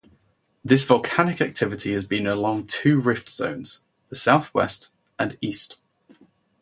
[0.65, 4.89] This volcanic activity has been along two rift zones: the southwest
[5.19, 5.77] and east.